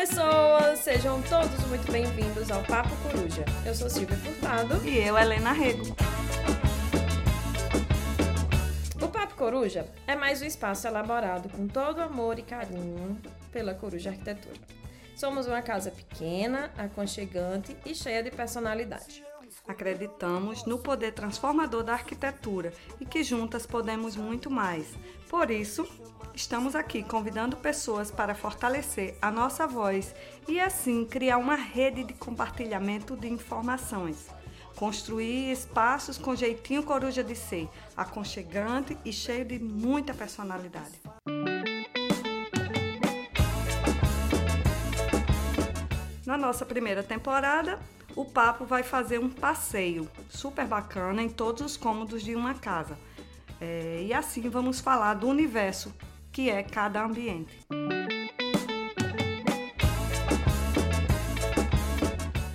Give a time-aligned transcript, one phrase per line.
[0.00, 0.80] pessoas!
[0.80, 3.44] Sejam todos muito bem-vindos ao Papo Coruja.
[3.64, 4.86] Eu sou Silvia Furtado.
[4.86, 5.86] E eu, Helena Rego.
[9.00, 13.18] O Papo Coruja é mais um espaço elaborado com todo amor e carinho
[13.50, 14.60] pela Coruja Arquitetura.
[15.16, 19.24] Somos uma casa pequena, aconchegante e cheia de personalidade.
[19.68, 24.86] Acreditamos no poder transformador da arquitetura e que juntas podemos muito mais.
[25.28, 25.86] Por isso,
[26.34, 30.14] estamos aqui convidando pessoas para fortalecer a nossa voz
[30.46, 34.28] e assim criar uma rede de compartilhamento de informações.
[34.76, 41.00] Construir espaços com jeitinho coruja de ser, aconchegante e cheio de muita personalidade.
[46.26, 47.80] Na nossa primeira temporada,
[48.16, 52.98] o papo vai fazer um passeio super bacana em todos os cômodos de uma casa.
[53.60, 55.94] É, e assim vamos falar do universo
[56.32, 57.60] que é cada ambiente.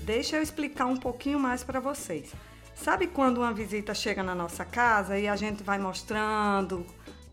[0.03, 2.33] Deixa eu explicar um pouquinho mais para vocês.
[2.75, 6.83] Sabe quando uma visita chega na nossa casa e a gente vai mostrando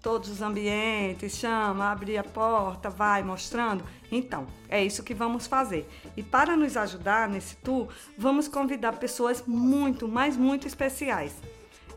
[0.03, 3.85] todos os ambientes, chama, abre a porta, vai mostrando?
[4.11, 5.89] Então, é isso que vamos fazer.
[6.17, 11.35] E para nos ajudar nesse tour, vamos convidar pessoas muito, mas muito especiais.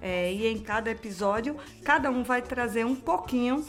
[0.02, 3.64] É, e em cada episódio, cada um vai trazer um pouquinho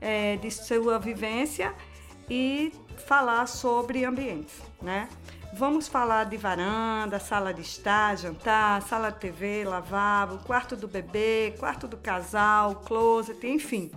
[0.00, 1.72] é, de sua vivência
[2.28, 2.72] e
[3.06, 5.08] falar sobre ambientes, né?
[5.58, 11.54] Vamos falar de varanda, sala de estar, jantar, sala de TV, lavabo, quarto do bebê,
[11.58, 13.90] quarto do casal, closet, enfim.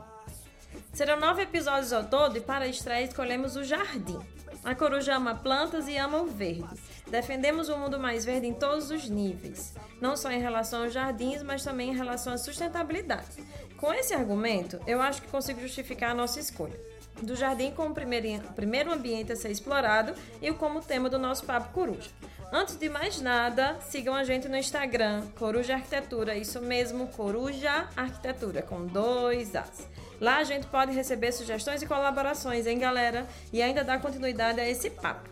[0.93, 4.17] Serão nove episódios ao todo e para a estreia escolhemos o jardim.
[4.63, 6.79] A coruja ama plantas e ama o verde.
[7.07, 11.43] Defendemos um mundo mais verde em todos os níveis, não só em relação aos jardins,
[11.43, 13.43] mas também em relação à sustentabilidade.
[13.75, 16.79] Com esse argumento, eu acho que consigo justificar a nossa escolha.
[17.21, 21.71] Do jardim como primeiro, primeiro ambiente a ser explorado e como tema do nosso Papo
[21.73, 22.09] Coruja.
[22.51, 28.63] Antes de mais nada, sigam a gente no Instagram, Coruja Arquitetura, isso mesmo, Coruja Arquitetura,
[28.63, 29.87] com dois As.
[30.19, 33.27] Lá a gente pode receber sugestões e colaborações, hein, galera?
[33.53, 35.29] E ainda dar continuidade a esse papo.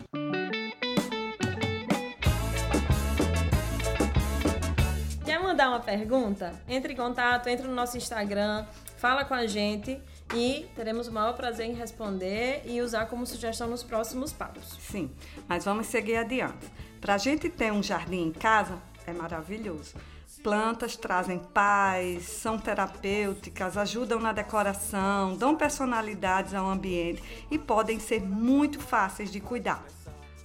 [5.26, 6.54] Quer mandar uma pergunta?
[6.70, 8.64] Entre em contato, entre no nosso Instagram,
[8.98, 10.00] fala com a gente
[10.34, 14.78] e teremos o maior prazer em responder e usar como sugestão nos próximos papos.
[14.80, 15.10] Sim,
[15.48, 16.68] mas vamos seguir adiante.
[17.00, 19.96] Para a gente ter um jardim em casa é maravilhoso.
[20.44, 28.22] Plantas trazem paz, são terapêuticas, ajudam na decoração, dão personalidades ao ambiente e podem ser
[28.22, 29.84] muito fáceis de cuidar.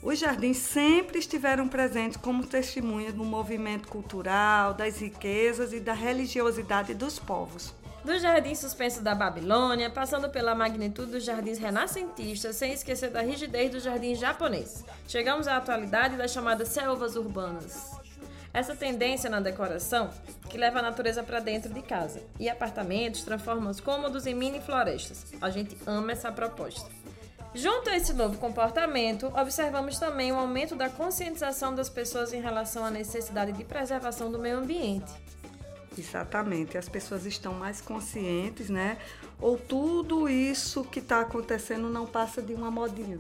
[0.03, 6.95] Os jardins sempre estiveram presentes como testemunhas do movimento cultural, das riquezas e da religiosidade
[6.95, 7.73] dos povos.
[8.05, 13.71] Do jardim suspenso da Babilônia, passando pela magnitude dos jardins renascentistas, sem esquecer da rigidez
[13.71, 14.85] do jardim japonês.
[15.07, 17.93] Chegamos à atualidade das chamadas selvas urbanas.
[18.53, 20.11] Essa tendência na decoração
[20.51, 24.61] que leva a natureza para dentro de casa e apartamentos transforma os cômodos em mini
[24.61, 25.33] florestas.
[25.41, 26.91] A gente ama essa proposta.
[27.55, 32.85] Junto a esse novo comportamento, observamos também o aumento da conscientização das pessoas em relação
[32.85, 35.13] à necessidade de preservação do meio ambiente.
[35.97, 38.97] Exatamente, as pessoas estão mais conscientes, né?
[39.41, 43.19] Ou tudo isso que está acontecendo não passa de uma modinha.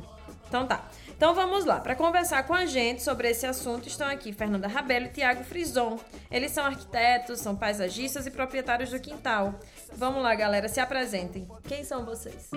[0.48, 0.86] Então tá.
[1.08, 1.80] Então vamos lá.
[1.80, 5.98] Para conversar com a gente sobre esse assunto estão aqui Fernanda Rabelo e Tiago Frison.
[6.30, 9.54] Eles são arquitetos, são paisagistas e proprietários do quintal.
[9.94, 11.48] Vamos lá, galera, se apresentem.
[11.66, 12.50] Quem são vocês?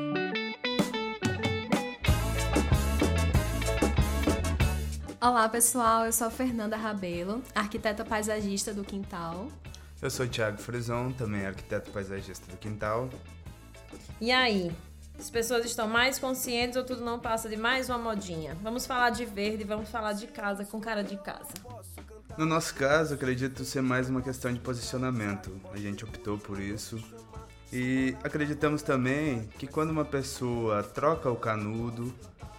[5.21, 6.05] Olá, pessoal.
[6.05, 9.47] Eu sou a Fernanda Rabelo, arquiteta paisagista do Quintal.
[10.01, 13.09] Eu sou o Thiago Frison, também arquiteto paisagista do Quintal.
[14.19, 14.71] E aí?
[15.17, 18.55] As pessoas estão mais conscientes ou tudo não passa de mais uma modinha?
[18.61, 21.47] Vamos falar de verde, vamos falar de casa com cara de casa.
[22.37, 25.57] No nosso caso, acredito ser mais uma questão de posicionamento.
[25.71, 27.01] A gente optou por isso.
[27.71, 32.13] E acreditamos também que quando uma pessoa troca o canudo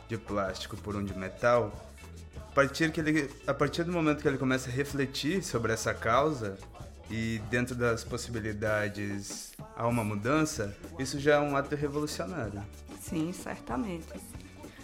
[0.09, 1.71] de plástico por um de metal,
[2.39, 5.93] a partir, que ele, a partir do momento que ele começa a refletir sobre essa
[5.93, 6.57] causa,
[7.11, 12.63] e dentro das possibilidades há uma mudança, isso já é um ato revolucionário.
[13.01, 14.07] Sim, certamente.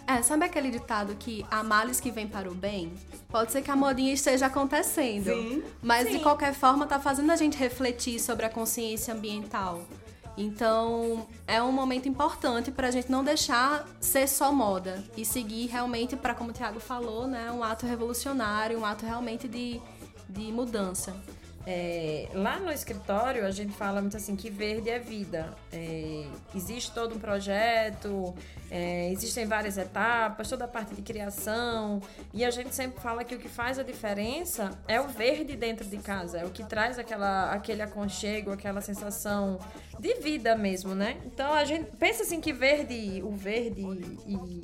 [0.05, 2.93] É, sabe aquele ditado que há males que vem para o bem?
[3.29, 5.25] Pode ser que a modinha esteja acontecendo.
[5.25, 5.63] Sim.
[5.81, 6.17] Mas Sim.
[6.17, 9.81] de qualquer forma tá fazendo a gente refletir sobre a consciência ambiental.
[10.35, 15.67] Então, é um momento importante para a gente não deixar ser só moda e seguir
[15.67, 19.79] realmente para, como o Thiago falou, né, um ato revolucionário, um ato realmente de,
[20.27, 21.15] de mudança.
[21.65, 25.55] É, lá no escritório a gente fala muito assim que verde é vida.
[25.71, 28.33] É, existe todo um projeto,
[28.69, 32.01] é, existem várias etapas, toda a parte de criação
[32.33, 35.85] e a gente sempre fala que o que faz a diferença é o verde dentro
[35.85, 39.57] de casa, é o que traz aquela, aquele aconchego, aquela sensação
[39.99, 41.17] de vida mesmo, né?
[41.25, 43.81] Então a gente pensa assim que verde, o verde
[44.27, 44.63] e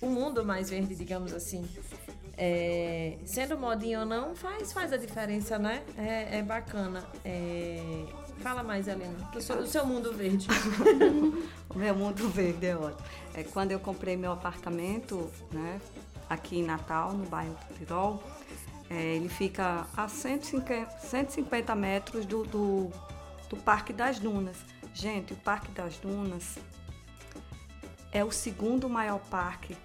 [0.00, 1.68] o mundo mais verde, digamos assim,
[2.40, 5.82] é, sendo modinho ou não, faz, faz a diferença, né?
[5.98, 7.04] É, é bacana.
[7.24, 8.04] É...
[8.38, 10.46] Fala mais, Helena, do seu, do seu mundo verde.
[11.68, 13.04] o meu mundo verde é ótimo.
[13.34, 15.80] É, quando eu comprei meu apartamento, né,
[16.30, 18.22] aqui em Natal, no bairro do Tirol,
[18.88, 22.92] é, ele fica a 150, 150 metros do, do,
[23.50, 24.56] do Parque das Dunas.
[24.94, 26.56] Gente, o Parque das Dunas
[28.12, 29.76] é o segundo maior parque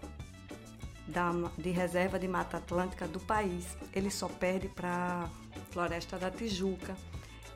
[1.08, 3.78] da, de reserva de Mata Atlântica do país.
[3.94, 5.30] Ele só perde para
[5.72, 6.96] Floresta da Tijuca.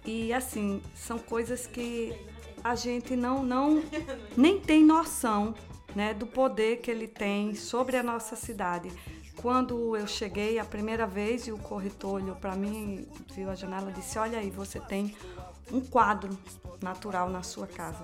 [0.05, 2.15] E assim, são coisas que
[2.63, 3.83] a gente não, não
[4.35, 5.53] nem tem noção
[5.95, 8.91] né, do poder que ele tem sobre a nossa cidade.
[9.41, 13.91] Quando eu cheguei a primeira vez e o corretor olhou para mim, viu a janela
[13.91, 15.15] e disse: Olha aí, você tem
[15.71, 16.37] um quadro
[16.81, 18.03] natural na sua casa.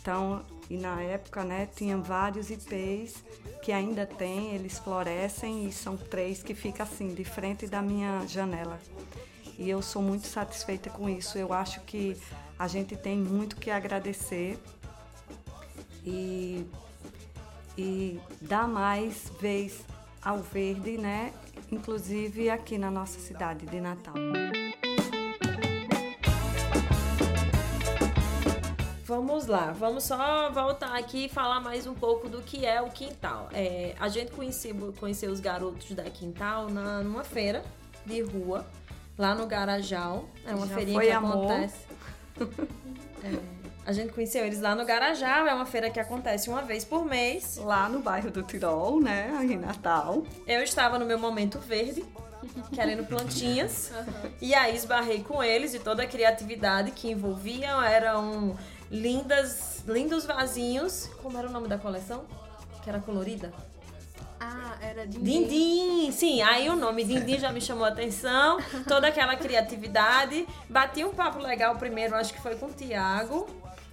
[0.00, 3.22] Então, e na época, né, tinha vários IPs
[3.62, 8.26] que ainda tem, eles florescem e são três que ficam assim, de frente da minha
[8.26, 8.78] janela.
[9.56, 11.38] E eu sou muito satisfeita com isso.
[11.38, 12.16] Eu acho que
[12.58, 14.58] a gente tem muito que agradecer
[16.04, 16.66] e,
[17.78, 19.80] e dar mais vez
[20.20, 21.32] ao verde, né?
[21.70, 24.14] Inclusive aqui na nossa cidade de Natal.
[29.14, 32.88] Vamos lá, vamos só voltar aqui e falar mais um pouco do que é o
[32.88, 33.50] Quintal.
[33.52, 37.62] É, a gente conheceu, conheceu os garotos da Quintal na, numa feira
[38.06, 38.66] de rua,
[39.18, 40.24] lá no Garajal.
[40.46, 41.44] É uma Já feirinha que amor.
[41.44, 41.86] acontece.
[43.24, 43.38] É,
[43.86, 47.04] a gente conheceu eles lá no Garajal, é uma feira que acontece uma vez por
[47.04, 47.56] mês.
[47.58, 49.30] Lá no bairro do Tirol, né?
[49.42, 50.24] Em Natal.
[50.44, 52.04] Eu estava no meu momento verde,
[52.74, 53.92] querendo plantinhas.
[53.94, 54.30] Uhum.
[54.40, 57.80] E aí esbarrei com eles e toda a criatividade que envolviam.
[57.80, 58.56] Eram
[58.92, 61.08] lindas, lindos vasinhos.
[61.22, 62.24] Como era o nome da coleção?
[62.84, 63.52] Que era colorida?
[64.38, 65.44] Ah, era Dindim.
[65.44, 66.42] Dindim, sim.
[66.42, 68.58] Aí o nome Dindim já me chamou a atenção.
[68.86, 70.46] Toda aquela criatividade.
[70.68, 73.48] Bati um papo legal primeiro, acho que foi com o Tiago.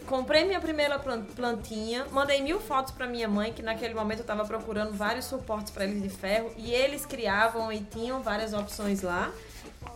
[0.06, 0.98] Comprei minha primeira
[1.36, 5.72] plantinha, mandei mil fotos para minha mãe, que naquele momento eu estava procurando vários suportes
[5.72, 9.32] para eles de ferro, e eles criavam e tinham várias opções lá.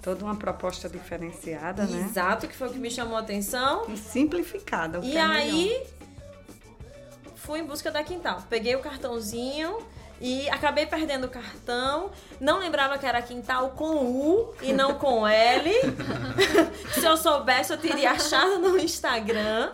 [0.03, 2.05] Toda uma proposta diferenciada, né?
[2.09, 3.85] Exato, que foi o que me chamou a atenção.
[3.87, 4.99] E simplificada.
[5.01, 7.35] e é aí, melhor.
[7.35, 8.43] fui em busca da quintal.
[8.49, 9.77] Peguei o cartãozinho
[10.19, 12.11] e acabei perdendo o cartão.
[12.37, 15.71] Não lembrava que era quintal com U e não com L.
[16.93, 19.71] Se eu soubesse, eu teria achado no Instagram.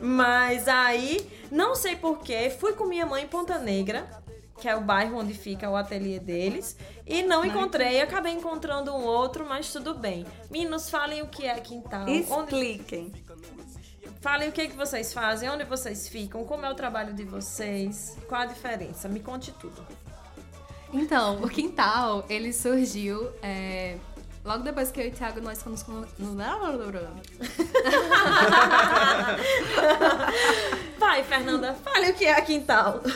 [0.00, 4.21] Mas aí, não sei porquê, fui com minha mãe em Ponta Negra
[4.62, 6.76] que é o bairro onde fica o ateliê deles.
[7.04, 10.24] E não encontrei, acabei encontrando um outro, mas tudo bem.
[10.48, 12.08] Meninos, falem o que é quintal.
[12.08, 13.06] Expliquem.
[13.06, 13.22] Onde...
[14.20, 17.24] Falem o que, é que vocês fazem, onde vocês ficam, como é o trabalho de
[17.24, 19.08] vocês, qual a diferença.
[19.08, 19.84] Me conte tudo.
[20.92, 23.98] Então, o quintal, ele surgiu é,
[24.44, 26.02] logo depois que eu e o Thiago nós fomos com...
[31.00, 33.00] Vai, Fernanda, fale o que é quintal.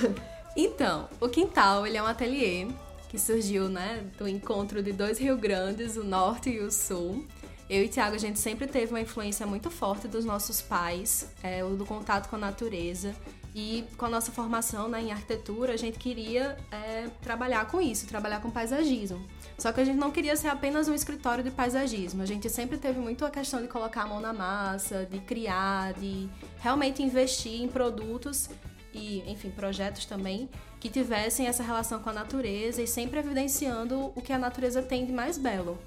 [0.57, 2.67] Então, o Quintal, ele é um ateliê
[3.11, 7.27] que surgiu, né, do encontro de dois Rio Grandes, o Norte e o Sul.
[7.69, 11.63] Eu e Tiago, a gente sempre teve uma influência muito forte dos nossos pais, é,
[11.63, 13.15] do contato com a natureza.
[13.55, 18.07] E com a nossa formação né, em arquitetura, a gente queria é, trabalhar com isso,
[18.07, 19.27] trabalhar com paisagismo.
[19.59, 22.23] Só que a gente não queria ser apenas um escritório de paisagismo.
[22.23, 25.95] A gente sempre teve muito a questão de colocar a mão na massa, de criar,
[25.95, 26.29] de
[26.61, 28.51] realmente investir em produtos
[28.97, 30.49] e, enfim, projetos também
[30.81, 35.05] que tivessem essa relação com a natureza e sempre evidenciando o que a natureza tem
[35.05, 35.79] de mais belo.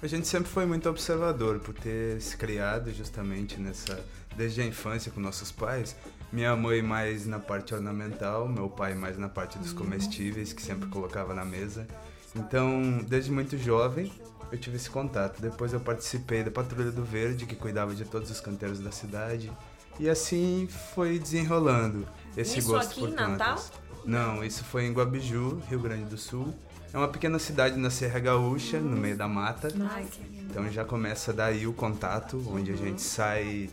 [0.00, 4.02] A gente sempre foi muito observador por ter se criado justamente nessa
[4.36, 5.94] desde a infância com nossos pais.
[6.32, 10.88] Minha mãe mais na parte ornamental, meu pai mais na parte dos comestíveis que sempre
[10.88, 11.86] colocava na mesa.
[12.34, 14.10] Então, desde muito jovem,
[14.50, 15.40] eu tive esse contato.
[15.40, 19.52] Depois eu participei da Patrulha do Verde, que cuidava de todos os canteiros da cidade.
[20.00, 23.38] E assim foi desenrolando esse isso gosto aqui por em plantas.
[23.38, 23.64] Natal?
[24.04, 26.54] Não, isso foi em Guabiju, Rio Grande do Sul.
[26.92, 29.68] É uma pequena cidade na Serra Gaúcha, no meio da mata.
[29.90, 30.06] Ai,
[30.42, 33.70] então já começa daí o contato, onde a gente sai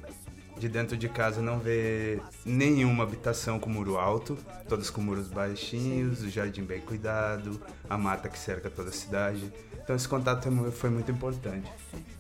[0.58, 4.38] de dentro de casa não ver nenhuma habitação com muro alto,
[4.68, 9.52] todas com muros baixinhos, o jardim bem cuidado, a mata que cerca toda a cidade.
[9.90, 11.68] Então esse contato foi muito importante.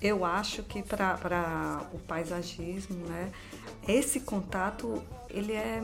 [0.01, 3.31] Eu acho que para o paisagismo, né,
[3.88, 5.79] esse contato ele é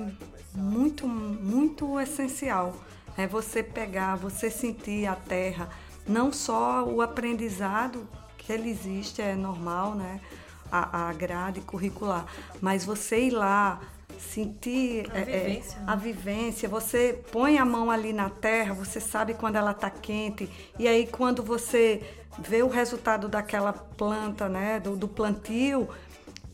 [0.56, 2.75] muito, muito essencial.
[3.15, 5.70] É você pegar, você sentir a terra,
[6.08, 10.20] não só o aprendizado que ele existe, é normal, né?
[10.72, 12.25] A, a grade curricular,
[12.60, 13.80] mas você ir lá,
[14.20, 18.74] sentir a, é, é vivência, é, a vivência, você põe a mão ali na terra,
[18.74, 22.02] você sabe quando ela está quente, e aí quando você
[22.40, 25.90] vê o resultado daquela planta, né, do, do plantio,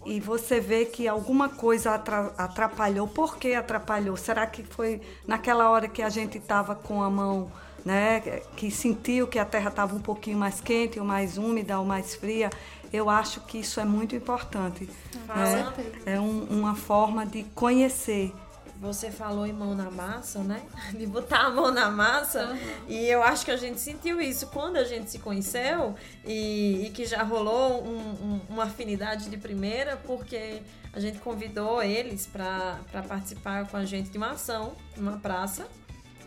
[0.06, 1.94] e você vê que alguma coisa
[2.38, 3.08] atrapalhou.
[3.08, 4.18] Por que atrapalhou?
[4.18, 7.52] Será que foi naquela hora que a gente estava com a mão,
[7.86, 8.20] né,
[8.56, 12.16] que sentiu que a terra estava um pouquinho mais quente, ou mais úmida, ou mais
[12.16, 12.50] fria?
[12.92, 14.90] Eu acho que isso é muito importante.
[15.28, 15.74] Né?
[16.06, 18.34] É um, uma forma de conhecer
[18.82, 20.64] você falou em mão na massa, né?
[20.98, 22.48] De botar a mão na massa.
[22.48, 22.58] Uhum.
[22.88, 25.96] E eu acho que a gente sentiu isso quando a gente se conheceu
[26.26, 31.84] e, e que já rolou um, um, uma afinidade de primeira, porque a gente convidou
[31.84, 35.68] eles para participar com a gente de uma ação, numa praça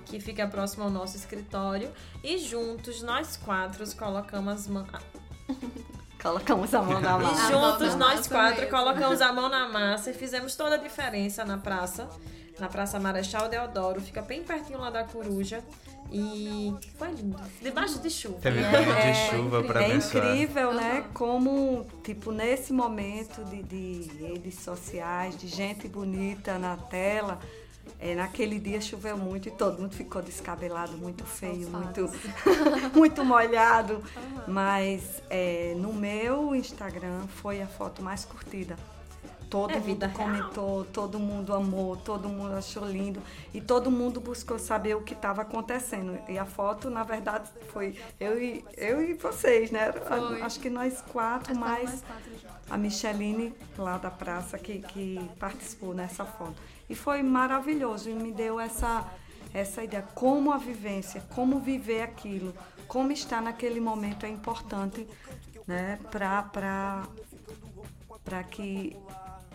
[0.06, 1.90] que fica próximo ao nosso escritório.
[2.22, 4.88] E juntos, nós quatro, colocamos as mãos.
[6.24, 7.52] Colocamos a mão na massa.
[7.52, 8.70] E juntos, nós quatro, mesmo.
[8.76, 12.08] colocamos a mão na massa e fizemos toda a diferença na praça
[12.58, 15.62] na Praça Marechal Deodoro, fica bem pertinho lá da Coruja.
[16.12, 17.36] E foi lindo.
[17.60, 18.38] Debaixo de chuva.
[18.40, 21.04] Teve é, banho de chuva para É incrível, né?
[21.12, 27.40] Como, tipo, nesse momento de, de redes sociais, de gente bonita na tela,
[27.98, 32.10] é, naquele dia choveu muito e todo mundo ficou descabelado, muito feio, muito,
[32.94, 33.94] muito molhado.
[33.94, 34.52] Uhum.
[34.52, 38.76] Mas é, no meu Instagram foi a foto mais curtida
[39.54, 40.86] todo é mundo comentou, real.
[40.92, 43.22] todo mundo amou, todo mundo achou lindo
[43.52, 46.18] e todo mundo buscou saber o que estava acontecendo.
[46.28, 49.92] E a foto, na verdade, foi eu e, eu e vocês, né?
[49.92, 50.42] Foi.
[50.42, 52.53] Acho que nós quatro, Acho mais quatro.
[52.68, 56.56] A Micheline lá da praça que, que participou nessa foto.
[56.88, 59.10] E foi maravilhoso e me deu essa,
[59.52, 62.54] essa ideia, como a vivência, como viver aquilo,
[62.86, 65.06] como estar naquele momento é importante
[65.66, 67.08] né, para
[68.50, 68.96] que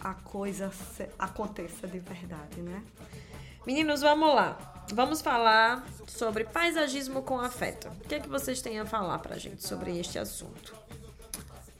[0.01, 0.71] a coisa
[1.17, 2.83] aconteça de verdade, né?
[3.65, 4.57] Meninos, vamos lá.
[4.93, 7.89] Vamos falar sobre paisagismo com afeto.
[7.89, 10.88] O que é que vocês têm a falar pra gente sobre este assunto?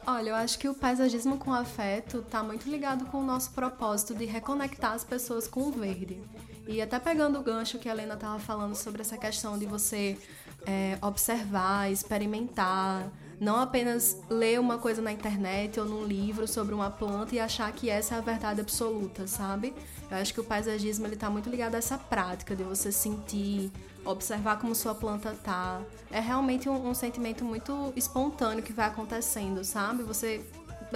[0.08, 4.15] Olha, eu acho que o paisagismo com afeto está muito ligado com o nosso propósito
[4.15, 6.22] de reconectar as pessoas com o verde.
[6.68, 10.18] E até pegando o gancho que a Helena estava falando sobre essa questão de você
[10.65, 16.89] é, observar, experimentar, não apenas ler uma coisa na internet ou num livro sobre uma
[16.91, 19.74] planta e achar que essa é a verdade absoluta, sabe?
[20.12, 23.72] Eu acho que o paisagismo ele tá muito ligado a essa prática de você sentir,
[24.06, 25.82] observar como sua planta tá.
[26.12, 30.03] É realmente um, um sentimento muito espontâneo que vai acontecendo, sabe?
[30.03, 30.44] Você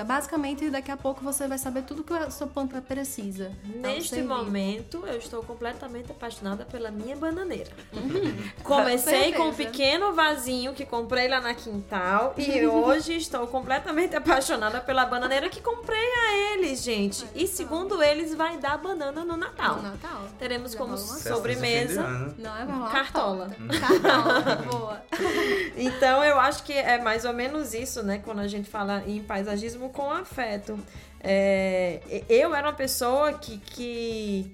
[0.01, 3.51] Basicamente, daqui a pouco você vai saber tudo que a sua planta precisa.
[3.63, 7.71] Neste momento, eu estou completamente apaixonada pela minha bananeira.
[7.93, 8.35] Uhum.
[8.63, 14.81] Comecei com um pequeno vasinho que comprei lá na quintal e hoje estou completamente apaixonada
[14.81, 17.25] pela bananeira que comprei a eles, gente.
[17.35, 19.77] E segundo eles, vai dar banana no Natal.
[19.77, 20.27] No Natal.
[20.39, 22.03] Teremos como sobremesa
[22.37, 23.55] Não, é uma cartola.
[23.79, 25.03] Cartola, boa.
[25.75, 28.21] Então, eu acho que é mais ou menos isso, né?
[28.23, 30.79] Quando a gente fala em paisagismo mesmo com afeto.
[31.19, 34.53] É, eu era uma pessoa que, que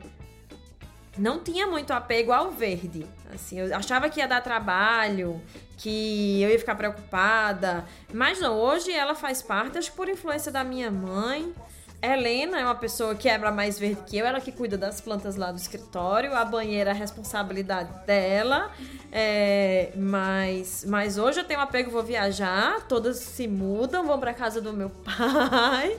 [1.18, 3.06] não tinha muito apego ao verde.
[3.34, 5.42] Assim, eu achava que ia dar trabalho,
[5.78, 7.86] que eu ia ficar preocupada.
[8.12, 11.54] Mas não, hoje ela faz parte, acho que por influência da minha mãe.
[12.02, 15.36] Helena é uma pessoa que quebra mais verde que eu, ela que cuida das plantas
[15.36, 18.72] lá do escritório, a banheira é a responsabilidade dela.
[19.12, 24.34] É, mas, mas hoje eu tenho um apego, vou viajar, todas se mudam, vão para
[24.34, 25.98] casa do meu pai.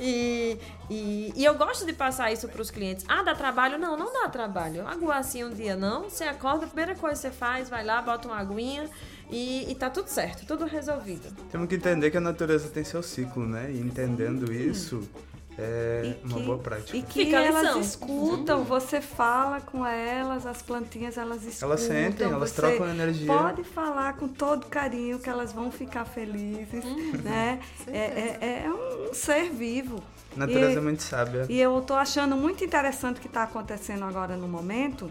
[0.00, 0.56] E,
[0.90, 3.04] e, e, eu gosto de passar isso para os clientes.
[3.08, 3.78] Ah, dá trabalho?
[3.78, 4.86] Não, não dá trabalho.
[4.86, 6.04] Aguar assim um dia não.
[6.04, 8.88] Você acorda, a primeira coisa que você faz, vai lá, bota uma aguinha
[9.30, 11.34] e, e tá tudo certo, tudo resolvido.
[11.50, 13.70] Temos que entender que a natureza tem seu ciclo, né?
[13.70, 15.08] E entendendo isso
[15.56, 16.96] é uma boa prática.
[16.96, 21.68] E que Fica elas escutam, você fala com elas, as plantinhas elas escutam.
[21.68, 23.26] Elas sentem, elas trocam energia.
[23.26, 27.60] Pode falar com todo carinho que elas vão ficar felizes, hum, né?
[27.86, 30.02] É, é, é, um ser vivo.
[30.36, 31.46] Natureza e, é muito sábia.
[31.48, 35.10] E eu tô achando muito interessante o que está acontecendo agora no momento.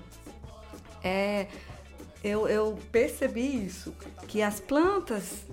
[1.03, 1.47] É,
[2.23, 3.93] eu, eu percebi isso,
[4.27, 5.45] que as plantas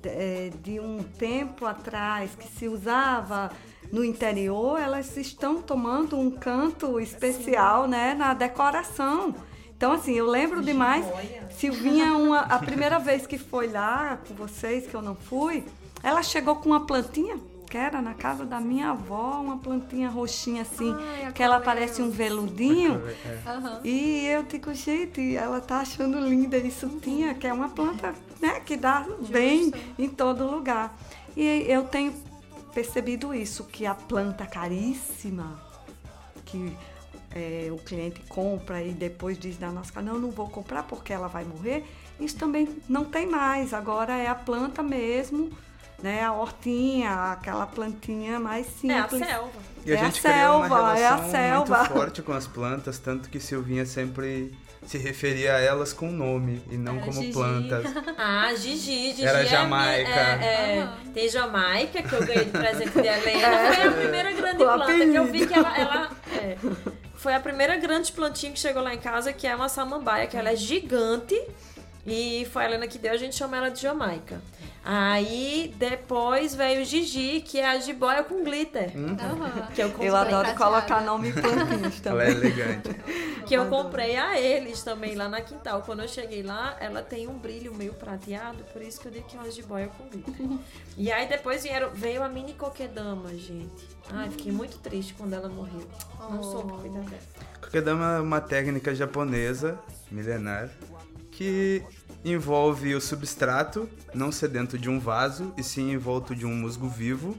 [0.00, 3.50] de, é, de um tempo atrás que se usava
[3.92, 7.90] no interior, elas estão tomando um canto especial, Sim.
[7.90, 9.34] né, na decoração.
[9.76, 11.04] Então, assim, eu lembro demais.
[11.50, 15.64] Silvinha, uma, a primeira vez que foi lá com vocês, que eu não fui,
[16.02, 20.62] ela chegou com uma plantinha, que era na casa da minha avó, uma plantinha roxinha
[20.62, 23.02] assim, Ai, que ela parece um veludinho.
[23.26, 23.86] É.
[23.86, 28.60] E eu digo, gente, ela tá achando linda isso tinha, que é uma planta né,
[28.60, 29.32] que dá Justo.
[29.32, 30.96] bem em todo lugar.
[31.36, 32.12] E eu tenho
[32.72, 35.60] percebido isso, que a planta caríssima,
[36.44, 36.76] que
[37.34, 41.12] é, o cliente compra e depois diz na nossa casa, não, não vou comprar porque
[41.12, 41.84] ela vai morrer,
[42.18, 43.74] isso também não tem mais.
[43.74, 45.50] Agora é a planta mesmo,
[46.06, 46.22] né?
[46.22, 49.20] A hortinha, aquela plantinha mais simples.
[49.20, 49.50] É a selva.
[49.84, 51.78] E a é gente a selva, uma relação é a selva.
[51.78, 56.62] muito forte com as plantas, tanto que Silvinha sempre se referia a elas com nome
[56.70, 57.32] e não Era como Gigi.
[57.32, 57.86] plantas.
[58.16, 59.26] Ah, Gigi, Gigi.
[59.26, 60.10] Era é Jamaica.
[60.10, 63.74] É, é, Tem Jamaica, que eu ganhei de presente de Helena.
[63.74, 65.76] Foi a primeira grande planta que eu vi que ela.
[65.76, 66.56] ela é,
[67.16, 70.36] foi a primeira grande plantinha que chegou lá em casa, que é uma samambaia, que
[70.36, 71.34] ela é gigante.
[72.06, 74.40] E foi a Helena que deu, a gente chama ela de Jamaica.
[74.88, 78.92] Aí depois veio o Gigi, que é a jiboia com glitter.
[78.96, 79.16] Uhum.
[79.74, 80.56] Que eu, comprei Eu adoro prateada.
[80.56, 82.90] colocar nome plantinhas Ela é elegante.
[83.44, 85.82] que eu comprei a eles também lá na quintal.
[85.82, 89.26] Quando eu cheguei lá, ela tem um brilho meio prateado, por isso que eu digo
[89.26, 90.34] que é uma jiboia com glitter.
[90.96, 93.88] e aí depois vieram, veio a mini coquedama, gente.
[94.08, 95.84] Ai, fiquei muito triste quando ela morreu.
[96.30, 97.22] Não soube cuidar dela.
[97.60, 99.76] Kokedama é uma técnica japonesa,
[100.12, 100.70] milenar,
[101.32, 101.82] que
[102.32, 106.88] envolve o substrato não ser dentro de um vaso, e sim envolto de um musgo
[106.88, 107.36] vivo.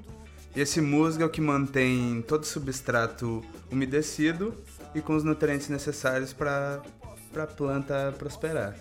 [0.55, 4.55] Esse musgo é o que mantém todo o substrato umedecido
[4.95, 6.81] e com os nutrientes necessários para
[7.35, 8.75] a planta prosperar.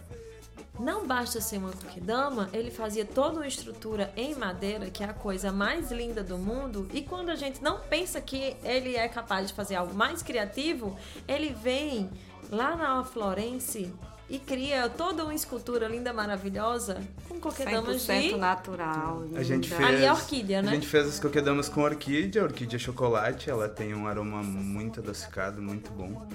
[0.78, 5.14] Não basta ser uma coquedama, ele fazia toda uma estrutura em madeira, que é a
[5.14, 9.48] coisa mais linda do mundo, e quando a gente não pensa que ele é capaz
[9.48, 10.96] de fazer algo mais criativo,
[11.26, 12.10] ele vem
[12.50, 13.92] lá na Florence
[14.28, 18.36] e cria toda uma escultura linda, maravilhosa, com coquedamas 100% de...
[18.36, 19.24] natural.
[19.34, 19.76] A gente linda.
[19.76, 20.70] fez, Ali é orquídea, né?
[20.70, 25.62] A gente fez as coquedamas com orquídea, orquídea chocolate, ela tem um aroma muito adocicado,
[25.62, 26.26] muito bom.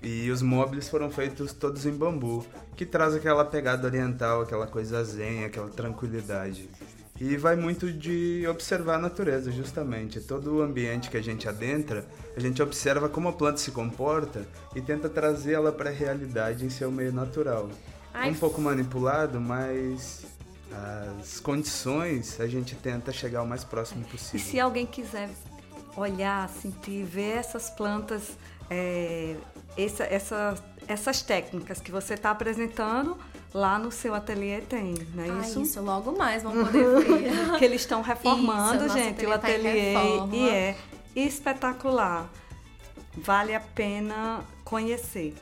[0.00, 2.46] E os móveis foram feitos todos em bambu,
[2.76, 6.70] que traz aquela pegada oriental, aquela coisa zen, aquela tranquilidade.
[7.20, 10.20] E vai muito de observar a natureza, justamente.
[10.20, 14.46] Todo o ambiente que a gente adentra, a gente observa como a planta se comporta
[14.74, 17.68] e tenta trazê-la para a realidade em seu meio natural.
[18.14, 20.24] Ai, um pouco manipulado, mas
[21.20, 24.46] as condições a gente tenta chegar o mais próximo E possível.
[24.46, 25.28] se alguém quiser
[25.96, 28.36] olhar, sentir, ver essas plantas,
[28.70, 29.34] é,
[29.76, 30.54] essa, essa,
[30.86, 33.16] essas técnicas que você está apresentando,
[33.54, 35.60] lá no seu ateliê tem, não é Ah, isso?
[35.62, 35.80] isso.
[35.82, 37.58] logo mais vão poder ver.
[37.58, 40.76] que eles estão reformando, Isso, gente, o ateliê tá e é
[41.16, 42.28] espetacular.
[43.16, 45.34] Vale a pena conhecer.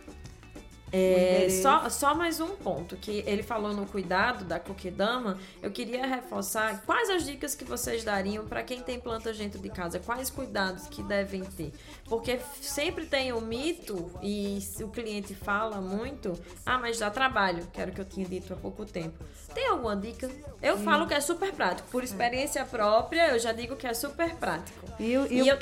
[0.92, 6.06] É, só, só mais um ponto, que ele falou no cuidado da coquedama, eu queria
[6.06, 10.30] reforçar quais as dicas que vocês dariam para quem tem plantas dentro de casa, quais
[10.30, 11.72] cuidados que devem ter.
[12.08, 16.32] Porque sempre tem o mito, e o cliente fala muito,
[16.64, 19.24] ah, mas dá trabalho, que era o que eu tinha dito há pouco tempo.
[19.52, 20.30] Tem alguma dica?
[20.62, 24.34] Eu falo que é super prático, por experiência própria, eu já digo que é super
[24.36, 24.86] prático.
[25.00, 25.58] E, e E o- eu-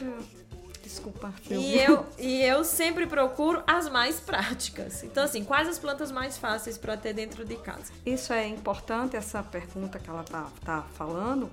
[0.85, 1.33] Desculpa.
[1.51, 5.03] E eu, e eu sempre procuro as mais práticas.
[5.03, 7.91] Então, assim, quais as plantas mais fáceis para ter dentro de casa?
[8.05, 11.51] Isso é importante, essa pergunta que ela está tá falando,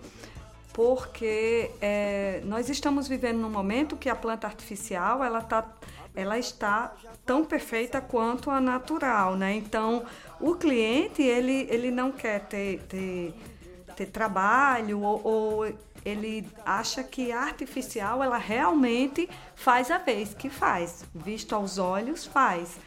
[0.74, 5.66] porque é, nós estamos vivendo num momento que a planta artificial ela, tá,
[6.14, 6.94] ela está
[7.26, 9.56] tão perfeita quanto a natural, né?
[9.56, 10.04] Então,
[10.42, 13.34] o cliente, ele, ele não quer ter, ter,
[13.96, 15.74] ter trabalho ou, ou
[16.06, 21.04] ele acha que a artificial, ela realmente faz a vez que faz.
[21.14, 22.78] Visto aos olhos, faz.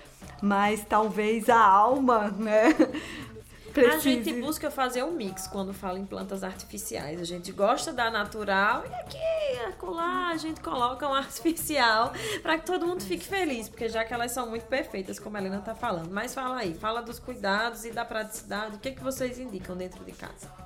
[0.43, 2.75] Mas talvez a alma, né?
[3.71, 4.03] A Precise.
[4.03, 7.21] gente busca fazer um mix quando fala em plantas artificiais.
[7.21, 12.67] A gente gosta da natural e aqui, acolá, a gente coloca um artificial para que
[12.67, 15.75] todo mundo fique feliz, porque já que elas são muito perfeitas, como a Helena tá
[15.75, 16.13] falando.
[16.13, 18.77] Mas fala aí, fala dos cuidados e da praticidade.
[18.77, 20.64] O que, que vocês indicam dentro de casa?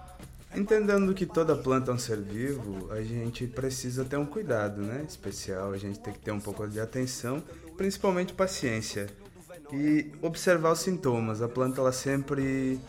[0.58, 5.04] Entendendo que toda planta é um ser vivo, a gente precisa ter um cuidado, né?
[5.08, 7.40] Especial, a gente tem que ter um pouco de atenção,
[7.76, 9.06] principalmente paciência.
[9.72, 11.42] E observar os sintomas.
[11.42, 12.80] A planta ela sempre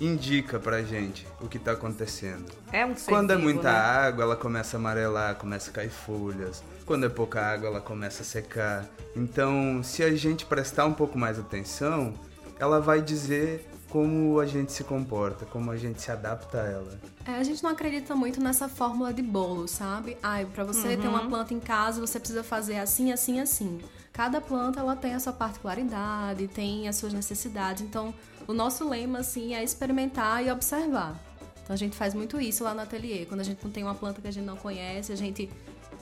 [0.00, 2.46] indica pra gente o que tá acontecendo.
[2.72, 3.78] É um ser Quando é muita né?
[3.78, 6.60] água, ela começa a amarelar, começa a cair folhas.
[6.84, 8.84] Quando é pouca água, ela começa a secar.
[9.14, 12.14] Então, se a gente prestar um pouco mais atenção,
[12.58, 17.00] ela vai dizer como a gente se comporta, como a gente se adapta a ela.
[17.26, 20.16] É, a gente não acredita muito nessa fórmula de bolo, sabe?
[20.22, 21.00] Ai, para você uhum.
[21.00, 23.80] ter uma planta em casa, você precisa fazer assim, assim, assim.
[24.12, 27.82] Cada planta ela tem a sua particularidade, tem as suas necessidades.
[27.82, 28.14] Então,
[28.46, 31.20] o nosso lema assim é experimentar e observar.
[31.62, 33.26] Então a gente faz muito isso lá no ateliê.
[33.26, 35.50] Quando a gente não tem uma planta que a gente não conhece, a gente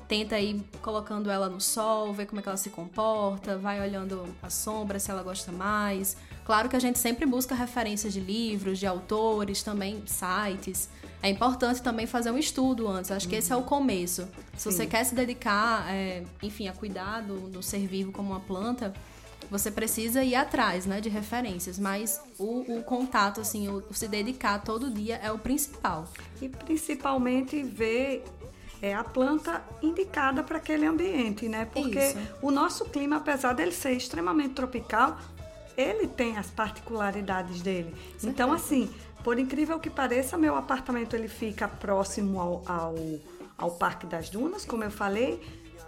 [0.06, 4.28] tenta ir colocando ela no sol, ver como é que ela se comporta, vai olhando
[4.42, 6.16] a sombra, se ela gosta mais.
[6.44, 10.90] Claro que a gente sempre busca referências de livros, de autores, também sites.
[11.22, 13.10] É importante também fazer um estudo antes.
[13.10, 14.28] Acho que esse é o começo.
[14.56, 14.70] Se Sim.
[14.70, 18.92] você quer se dedicar, é, enfim, a cuidar do, do ser vivo como uma planta,
[19.50, 24.08] você precisa ir atrás, né, de referências, mas o, o contato, assim, o, o, se
[24.08, 26.06] dedicar todo dia é o principal.
[26.42, 28.24] E principalmente ver
[28.82, 31.64] é, a planta indicada para aquele ambiente, né?
[31.64, 32.18] Porque Isso.
[32.42, 35.18] o nosso clima, apesar dele ser extremamente tropical,
[35.76, 37.94] ele tem as particularidades dele.
[38.18, 38.26] Certo.
[38.28, 38.90] Então, assim,
[39.22, 42.94] por incrível que pareça, meu apartamento ele fica próximo ao, ao,
[43.56, 45.40] ao Parque das Dunas, como eu falei,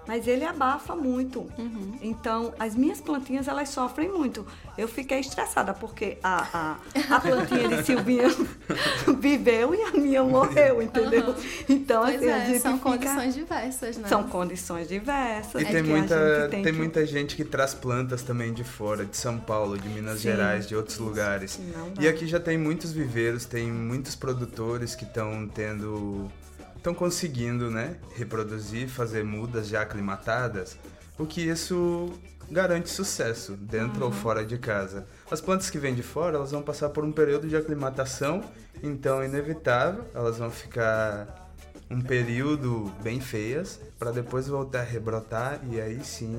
[0.06, 1.40] mas ele abafa muito.
[1.58, 1.98] Uhum.
[2.00, 4.46] Então, as minhas plantinhas, elas sofrem muito.
[4.78, 6.78] Eu fiquei estressada, porque a,
[7.10, 8.28] a, a plantinha de Silvinha
[9.18, 11.28] viveu e a minha morreu, entendeu?
[11.28, 11.34] Uhum.
[11.68, 12.90] Então, pois assim, é, a gente são fica...
[12.90, 14.08] condições diversas, né?
[14.08, 15.62] São condições diversas.
[15.62, 16.78] E é tem, muita, tem, tem que...
[16.78, 20.30] muita gente que traz plantas também de fora, de São Paulo, de Minas Sim.
[20.30, 21.58] Gerais, de outros lugares.
[21.98, 26.30] E aqui já tem muitos viveiros, tem muitos produtores que estão tendo
[26.76, 30.78] estão conseguindo, né, reproduzir, fazer mudas já aclimatadas,
[31.18, 32.12] o que isso
[32.50, 34.06] garante sucesso dentro uhum.
[34.06, 35.06] ou fora de casa.
[35.30, 38.42] As plantas que vêm de fora, elas vão passar por um período de aclimatação,
[38.82, 41.52] então inevitável, elas vão ficar
[41.90, 46.36] um período bem feias para depois voltar a rebrotar e aí sim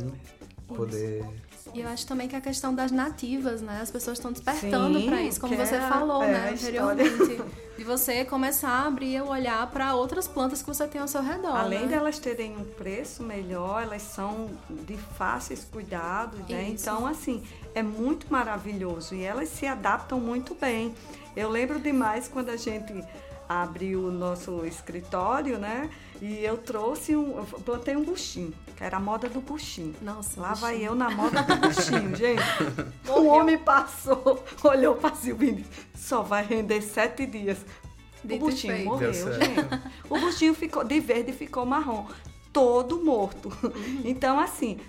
[0.67, 1.25] poder
[1.73, 3.79] e eu acho também que a questão das nativas, né?
[3.81, 7.41] As pessoas estão despertando para isso, como você é, falou, é, né, anteriormente.
[7.77, 11.21] De você começar a abrir o olhar para outras plantas que você tem ao seu
[11.21, 11.55] redor.
[11.55, 11.87] Além né?
[11.87, 16.63] delas terem um preço melhor, elas são de fáceis cuidados, né?
[16.63, 16.81] Isso.
[16.81, 17.43] Então, assim,
[17.75, 20.95] é muito maravilhoso e elas se adaptam muito bem.
[21.35, 23.03] Eu lembro demais quando a gente
[23.47, 25.89] abriu o nosso escritório, né?
[26.21, 27.37] E eu trouxe um.
[27.37, 29.95] Eu plantei um buchinho, que era a moda do buchinho.
[30.01, 30.39] Nossa.
[30.39, 32.41] Lá vai eu na moda do buchinho, gente.
[33.07, 37.65] o homem passou, olhou para Silvio e disse: só vai render sete dias.
[38.23, 39.81] o buchinho morreu, gente.
[40.09, 42.07] O buchinho ficou de verde ficou marrom.
[42.51, 43.49] Todo morto.
[43.63, 44.01] Uhum.
[44.03, 44.79] Então, assim.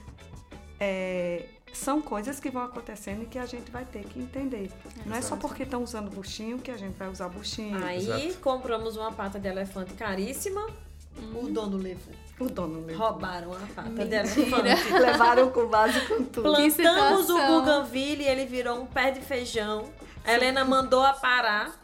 [0.80, 1.44] É,
[1.78, 4.70] são coisas que vão acontecendo e que a gente vai ter que entender.
[5.06, 7.82] Não é só porque estão usando buchinho que a gente vai usar buchinho.
[7.84, 8.38] Aí Exato.
[8.40, 10.66] compramos uma pata de elefante caríssima,
[11.16, 11.44] hum.
[11.44, 12.14] o dono levou.
[12.40, 13.06] O dono levou.
[13.06, 14.24] Roubaram a pata Mentira.
[14.24, 14.92] de elefante.
[14.92, 16.52] Levaram com base com tudo.
[16.52, 19.84] Plantamos o buganville e ele virou um pé de feijão.
[20.24, 21.78] A Helena mandou a parar.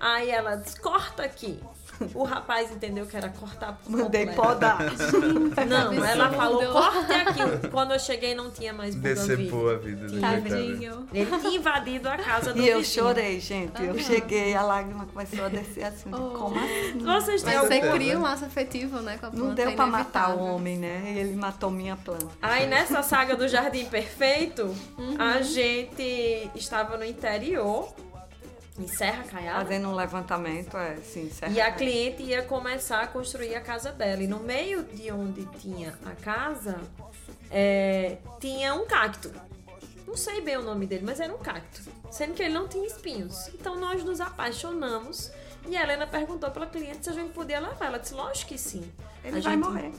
[0.00, 1.58] Aí ela disse, corta aqui.
[2.14, 4.78] O rapaz entendeu que era cortar por Mandei podar.
[5.68, 7.68] Não, ela falou, corte aqui.
[7.70, 11.06] Quando eu cheguei não tinha mais Decepou a vida do Tadinho.
[11.12, 13.82] Ele tinha invadido a casa do E eu chorei, gente.
[13.82, 16.10] Eu cheguei, a lágrima começou a descer assim.
[16.12, 16.38] Oh.
[16.38, 16.98] Como assim?
[16.98, 19.46] Vocês têm Mas você cria um laço afetivo, né, com a planta.
[19.46, 21.12] Não deu pra matar o homem, né?
[21.14, 22.28] E ele matou minha planta.
[22.40, 25.16] Aí nessa saga do Jardim Perfeito, uhum.
[25.18, 27.92] a gente estava no interior
[28.78, 29.64] em Serra Caiada.
[29.64, 33.92] Fazendo um levantamento, é, sim, Serra E a cliente ia começar a construir a casa
[33.92, 34.22] dela.
[34.22, 36.80] E no meio de onde tinha a casa,
[37.50, 39.32] é, tinha um cacto.
[40.06, 41.82] Não sei bem o nome dele, mas era um cacto.
[42.10, 43.48] Sendo que ele não tinha espinhos.
[43.48, 45.30] Então nós nos apaixonamos.
[45.66, 47.86] E a Helena perguntou para a cliente se a gente podia levar.
[47.86, 48.84] Ela disse, lógico que sim.
[49.24, 49.64] Ele a vai gente...
[49.64, 49.92] morrer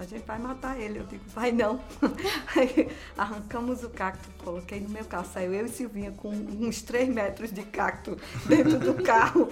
[0.00, 0.98] a gente vai matar ele.
[0.98, 1.78] Eu digo, vai não.
[2.56, 5.26] Aí arrancamos o cacto, coloquei no meu carro.
[5.30, 9.48] Saiu eu e Silvinha com uns 3 metros de cacto dentro do carro.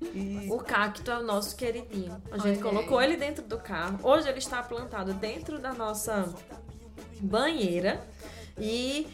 [0.00, 0.48] E...
[0.50, 2.20] O cacto é o nosso queridinho.
[2.30, 3.08] A gente Olha colocou aí.
[3.08, 3.98] ele dentro do carro.
[4.02, 6.34] Hoje ele está plantado dentro da nossa
[7.20, 8.02] banheira.
[8.58, 9.06] E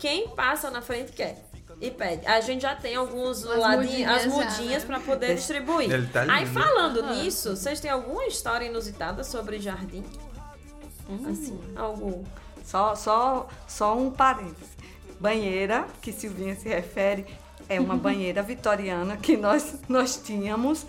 [0.00, 2.26] quem passa na frente quer e pede.
[2.26, 4.86] A gente já tem alguns as ladinhos, mudinhas as mudinhas né?
[4.86, 6.10] para poder distribuir.
[6.10, 7.14] Tá Aí falando uhum.
[7.14, 10.04] nisso, vocês têm alguma história inusitada sobre jardim?
[11.08, 11.30] Hum.
[11.30, 12.24] Assim, algo.
[12.64, 14.74] Só, só, só um parênteses.
[15.20, 17.26] Banheira, que Silvinha se refere,
[17.68, 20.86] é uma banheira vitoriana que nós, nós tínhamos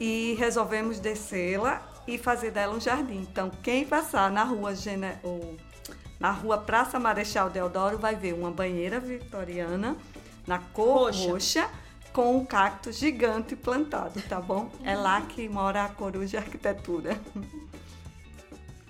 [0.00, 3.26] e resolvemos descê-la e fazer dela um jardim.
[3.30, 5.18] Então, quem passar na rua Gene...
[6.18, 9.96] na rua Praça Marechal Deodoro vai ver uma banheira vitoriana
[10.48, 11.30] na cor roxa.
[11.30, 11.70] roxa
[12.12, 14.72] com um cacto gigante plantado, tá bom?
[14.82, 17.20] É lá que mora a coruja arquitetura.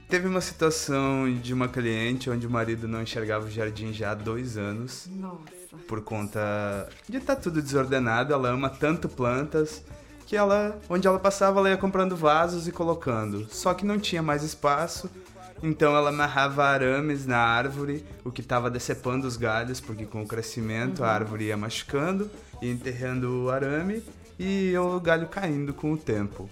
[0.08, 4.14] Teve uma situação de uma cliente onde o marido não enxergava o jardim já há
[4.14, 5.06] dois anos.
[5.10, 5.58] Nossa.
[5.86, 8.32] por conta de estar tudo desordenado.
[8.32, 9.84] Ela ama tanto plantas
[10.26, 13.46] que ela, onde ela passava, ela ia comprando vasos e colocando.
[13.50, 15.10] Só que não tinha mais espaço,
[15.62, 20.26] então ela amarrava arames na árvore, o que estava decepando os galhos, porque com o
[20.26, 22.30] crescimento a árvore ia machucando
[22.62, 24.02] e enterrando o arame
[24.38, 26.48] e o galho caindo com o tempo.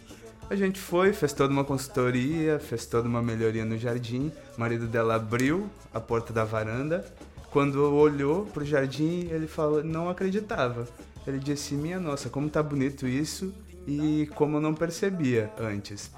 [0.49, 4.31] A gente foi, fez toda uma consultoria, fez toda uma melhoria no jardim.
[4.57, 7.05] O marido dela abriu a porta da varanda.
[7.51, 10.87] Quando olhou pro jardim, ele falou, não acreditava.
[11.27, 13.53] Ele disse: "Minha nossa, como tá bonito isso
[13.87, 16.13] e como eu não percebia antes".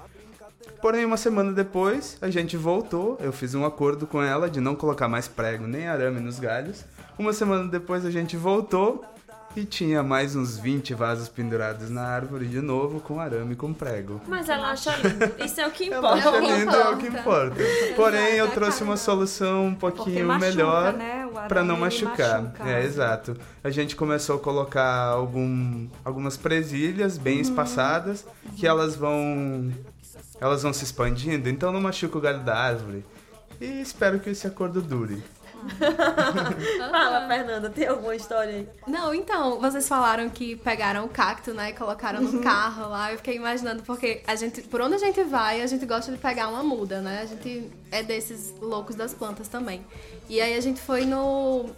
[0.81, 3.17] Porém, uma semana depois, a gente voltou.
[3.21, 6.85] Eu fiz um acordo com ela de não colocar mais prego nem arame nos galhos.
[7.17, 9.03] Uma semana depois, a gente voltou
[9.55, 13.73] e tinha mais uns 20 vasos pendurados na árvore de novo, com arame e com
[13.73, 14.21] prego.
[14.27, 15.43] Mas ela acha lindo.
[15.43, 16.29] Isso é o que Ela importa.
[16.29, 17.55] acha É o que lindo, é o que importa.
[17.95, 21.27] Porém, eu trouxe uma solução um Porque pouquinho machuca, melhor né?
[21.47, 22.43] Para não machucar.
[22.43, 22.69] machuca.
[22.69, 23.35] É, exato.
[23.63, 27.41] A gente começou a colocar algum, algumas presilhas bem Uhum.
[27.41, 29.71] espaçadas que elas vão
[30.39, 33.05] elas vão se expandindo, então não machuca o galho da árvore.
[33.59, 35.21] E espero que esse acordo dure.
[36.91, 38.69] Fala, Fernanda, tem alguma história aí?
[38.87, 43.11] Não, então, vocês falaram que pegaram o cacto, né, e colocaram no carro lá.
[43.11, 46.17] Eu fiquei imaginando, porque a gente, por onde a gente vai, a gente gosta de
[46.17, 47.21] pegar uma muda, né?
[47.21, 49.85] A gente é desses loucos das plantas também.
[50.29, 51.69] E aí a gente foi no.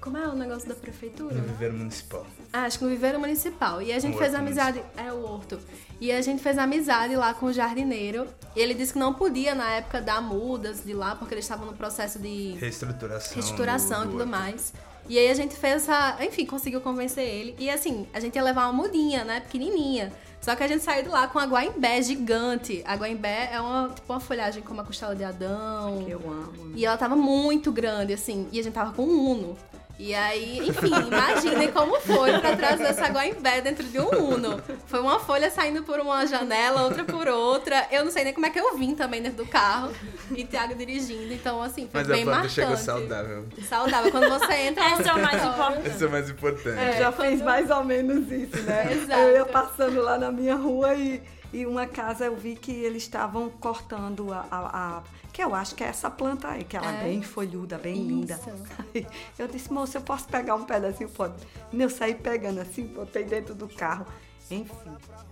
[0.00, 1.34] Como é o negócio da prefeitura?
[1.34, 2.26] No viveiro municipal.
[2.52, 3.82] Ah, acho que no Viveiro Municipal.
[3.82, 4.80] E a gente Um fez amizade.
[4.96, 5.58] É o horto.
[6.04, 8.26] E a gente fez amizade lá com o jardineiro.
[8.54, 11.64] E ele disse que não podia, na época, dar mudas de lá, porque eles estavam
[11.64, 13.32] no processo de Reestruturação.
[13.34, 14.74] reestruturação do- e do tudo mais.
[15.08, 16.18] E aí a gente fez essa.
[16.22, 17.54] Enfim, conseguiu convencer ele.
[17.58, 19.40] E assim, a gente ia levar uma mudinha, né?
[19.40, 20.12] Pequenininha.
[20.42, 22.82] Só que a gente saiu de lá com a guaimbé gigante.
[22.86, 26.04] A guaimbé é uma, tipo, uma folhagem como a costela de Adão.
[26.04, 26.72] Que eu amo.
[26.76, 28.46] E ela tava muito grande, assim.
[28.52, 29.56] E a gente tava com um Uno.
[29.96, 34.60] E aí, enfim, imaginem como foi pra trazer essa guaimbé dentro de um Uno.
[34.86, 37.86] Foi uma folha saindo por uma janela, outra por outra.
[37.92, 39.92] Eu não sei nem como é que eu vim também dentro do carro.
[40.34, 41.32] E Thiago dirigindo.
[41.32, 42.54] Então, assim, foi Mas bem marcante.
[42.54, 43.46] chega saudável.
[43.68, 44.10] Saudável.
[44.10, 44.84] Quando você entra...
[44.90, 45.88] Esse é o mais importante.
[45.88, 46.82] Esse é o mais importante.
[46.82, 48.92] Eu já fiz mais ou menos isso, né?
[48.92, 49.20] Exato.
[49.20, 51.22] Eu ia passando lá na minha rua e,
[51.54, 55.74] e uma casa eu vi que eles estavam cortando a, a- a- que eu acho
[55.74, 57.04] que é essa planta aí, que ela é, É.
[57.04, 58.34] bem folhuda, bem linda.
[58.34, 58.50] Isso.
[58.94, 59.06] Aí
[59.38, 61.08] eu disse, moça, eu posso pegar um pedacinho?
[61.10, 61.34] Pode.
[61.72, 64.06] Eu saí pegando assim, botei dentro do carro.
[64.50, 64.68] Enfim,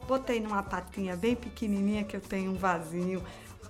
[0.08, 3.22] botei numa patinha bem pequenininha que eu tenho um vasinho.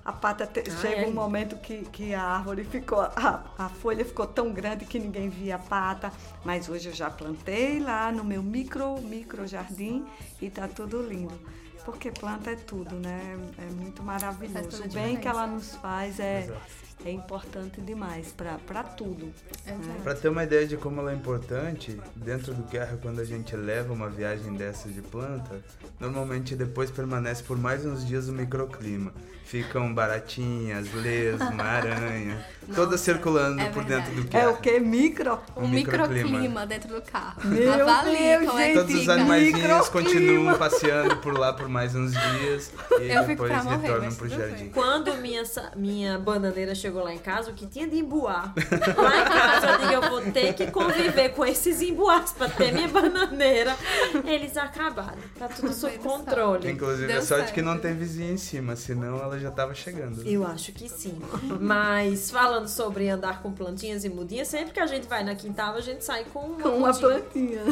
[0.05, 1.07] A pata te- chega é?
[1.07, 5.29] um momento que, que a árvore ficou, a, a folha ficou tão grande que ninguém
[5.29, 6.13] via a pata.
[6.45, 10.05] Mas hoje eu já plantei lá no meu micro, micro jardim
[10.41, 11.39] e tá tudo lindo.
[11.85, 13.37] Porque planta é tudo, né?
[13.59, 14.85] É muito maravilhoso.
[14.85, 16.82] O bem que ela nos faz é, Exato.
[17.05, 19.33] É importante demais para tudo.
[19.67, 20.01] Exato.
[20.03, 23.55] Pra ter uma ideia de como ela é importante, dentro do guerra, quando a gente
[23.57, 25.61] leva uma viagem dessas de planta,
[26.01, 29.13] normalmente depois permanece por mais uns dias o microclima.
[29.45, 34.11] Ficam baratinhas, lesma, aranha, todas circulando é por verdade.
[34.11, 34.51] dentro do É guerra.
[34.51, 34.81] o que?
[34.81, 35.39] Micro?
[35.57, 36.25] Um Um microclima.
[36.25, 37.41] microclima dentro do carro.
[37.49, 38.73] Meu Avalie Deus, é.
[38.75, 43.77] Todos os animaizinhos continuam passeando por lá por mais uns dias e Eu depois morrer,
[43.79, 44.69] retornam pro tudo jardim.
[44.71, 45.43] Quando minha,
[45.77, 48.53] minha bananeira chegou lá em casa, o que tinha de embuar?
[48.97, 52.73] Lá em casa eu digo, eu vou ter que conviver com esses embuares pra ter
[52.73, 53.77] minha bananeira.
[54.25, 55.19] Eles acabaram.
[55.39, 56.71] Tá tudo sob controle.
[56.71, 57.55] Inclusive, Deu é sorte certo.
[57.55, 60.23] que não tem vizinho em cima, senão ela já tava chegando.
[60.27, 61.21] Eu acho que sim.
[61.61, 65.75] Mas falando sobre andar com plantinhas e mudinhas, sempre que a gente vai na quintal,
[65.75, 67.63] a gente sai com uma, Com uma plantinha.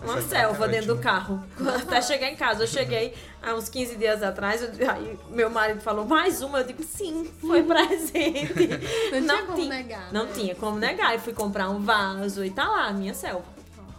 [0.00, 1.42] Uma Essa selva é dentro do carro.
[1.82, 2.62] Até chegar em casa.
[2.64, 6.58] Eu cheguei há uns 15 dias atrás, eu- aí meu marido falou, mais uma?
[6.60, 8.68] Eu digo, sim, foi presente.
[9.22, 10.32] Não tinha como negar, Não né?
[10.34, 11.14] tinha como negar.
[11.14, 13.44] Eu fui comprar um vaso e tá lá, a minha selva.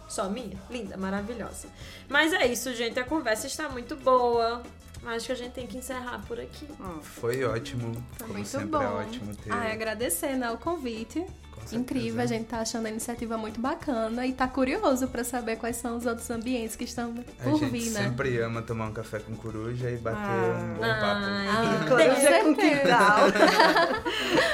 [0.08, 0.58] Só minha.
[0.70, 1.68] Linda, maravilhosa.
[2.08, 3.00] Mas é isso, gente.
[3.00, 4.62] A conversa está muito boa.
[5.06, 6.68] Acho que a gente tem que encerrar por aqui.
[7.02, 8.82] Foi ótimo, Foi como muito sempre bom.
[8.82, 9.50] é ótimo ter.
[9.52, 11.24] Ah, agradecer, né, o convite.
[11.72, 15.76] Incrível, a gente tá achando a iniciativa muito bacana e tá curioso pra saber quais
[15.76, 18.02] são os outros ambientes que estão A por gente vir, né?
[18.02, 20.64] sempre ama tomar um café com coruja e bater Ah.
[20.70, 22.80] um bom Ai, Ah, Coruja com certeza.
[22.80, 23.18] quintal.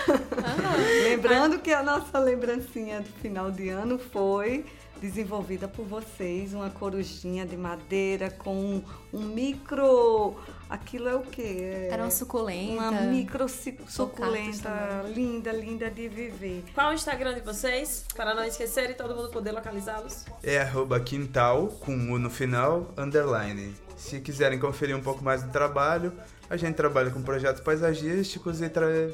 [1.04, 4.64] Lembrando que a nossa lembrancinha do final de ano foi
[5.00, 8.82] desenvolvida por vocês, uma corujinha de madeira com
[9.12, 10.36] um micro.
[10.68, 11.58] Aquilo é o quê?
[11.60, 12.72] É Era uma suculenta.
[12.72, 16.64] Uma micro suculenta linda, linda de viver.
[16.74, 18.04] Qual o Instagram de vocês?
[18.14, 20.26] Para não esquecer e todo mundo poder localizá-los.
[20.42, 23.74] É arroba quintal, com U no final, underline.
[23.96, 26.12] Se quiserem conferir um pouco mais do trabalho,
[26.48, 28.70] a gente trabalha com projetos paisagísticos e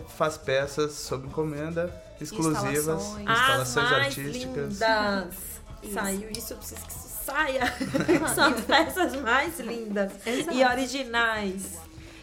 [0.09, 3.29] faz peças sob encomenda, exclusivas, Instalações.
[3.29, 4.81] As instalações mais artísticas.
[4.81, 5.54] lindas.
[5.93, 7.63] Saiu isso, eu preciso que isso saia.
[8.35, 10.57] São as peças mais lindas Exato.
[10.57, 11.79] e originais.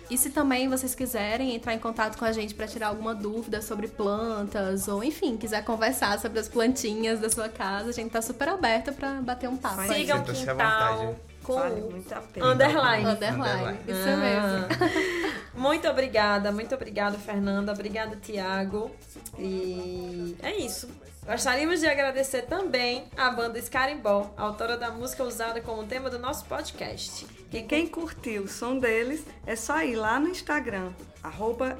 [0.09, 3.61] E se também vocês quiserem entrar em contato com a gente para tirar alguma dúvida
[3.61, 8.21] sobre plantas, ou enfim, quiser conversar sobre as plantinhas da sua casa, a gente tá
[8.21, 9.79] super aberta para bater um papo.
[9.79, 9.87] aí.
[10.01, 12.45] Sigam o Quintal com Vale muito a pena.
[12.47, 13.05] underline.
[13.05, 13.41] Underline.
[13.41, 13.79] Underline.
[13.87, 14.17] Isso Ah.
[14.17, 15.31] mesmo.
[15.55, 17.73] Muito obrigada, muito obrigada, Fernanda.
[17.73, 18.89] Obrigada, Tiago.
[19.37, 20.87] E é isso.
[21.25, 26.45] Gostaríamos de agradecer também a banda Scarimbó, autora da música usada como tema do nosso
[26.45, 27.27] podcast.
[27.53, 31.77] E quem curtiu o som deles, é só ir lá no Instagram, arroba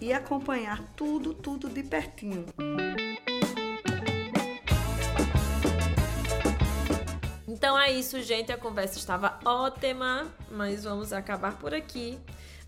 [0.00, 2.46] e acompanhar tudo, tudo de pertinho.
[7.46, 8.50] Então é isso, gente.
[8.50, 12.18] A conversa estava ótima, mas vamos acabar por aqui.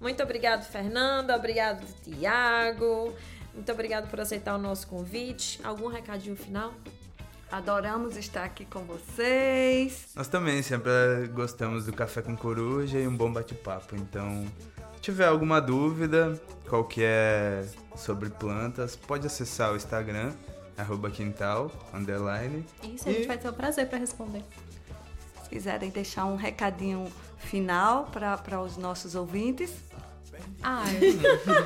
[0.00, 1.35] Muito obrigado, Fernanda.
[1.35, 3.12] Obrigado, Tiago.
[3.54, 5.60] Muito obrigado por aceitar o nosso convite.
[5.62, 6.72] Algum recadinho final?
[7.50, 10.08] Adoramos estar aqui com vocês.
[10.16, 10.90] Nós também sempre
[11.34, 13.94] gostamos do café com coruja e um bom bate-papo.
[13.94, 14.46] Então,
[14.96, 20.32] se tiver alguma dúvida qualquer sobre plantas, pode acessar o Instagram,
[20.78, 22.64] arroba quintal, underline.
[22.82, 24.42] Isso, a gente E- vai ter o prazer para responder.
[25.42, 27.04] Se quiserem deixar um recadinho
[27.36, 29.70] final para os nossos ouvintes,
[30.62, 30.98] Ai,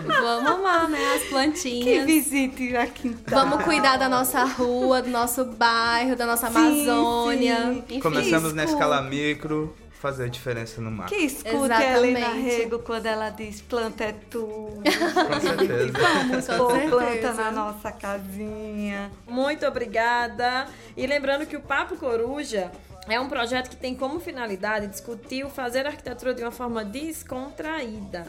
[0.06, 1.14] vamos amar, né?
[1.16, 2.06] As que plantinhas.
[2.06, 3.46] visite a Quintal.
[3.46, 7.56] Vamos cuidar da nossa rua, do nosso bairro, da nossa Sim, Amazônia.
[7.56, 7.78] sim.
[7.88, 8.84] Enfim, Começamos na escuta.
[8.84, 11.14] escala micro, fazer a diferença no macro.
[11.14, 12.28] Que escute a Helena.
[12.34, 14.80] Rego quando ela diz planta é tudo.
[14.82, 15.92] Com certeza.
[15.98, 16.96] Vamos, com Pôr certeza.
[16.96, 19.10] planta na nossa casinha.
[19.28, 20.66] Muito obrigada.
[20.96, 22.70] E lembrando que o Papo Coruja
[23.08, 28.26] é um projeto que tem como finalidade discutir o fazer arquitetura de uma forma descontraída.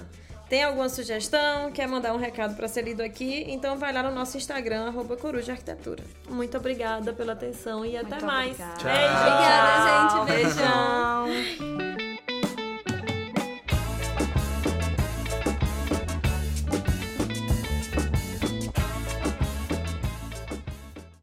[0.49, 1.71] Tem alguma sugestão?
[1.71, 3.45] Quer mandar um recado para ser lido aqui?
[3.47, 6.03] Então vai lá no nosso Instagram, Coruja Arquitetura.
[6.29, 8.55] Muito obrigada pela atenção e Muito até mais.
[8.57, 8.67] Tchau.
[8.83, 9.13] Beijo.
[9.33, 10.25] Obrigada, gente.
[10.31, 12.06] Beijão.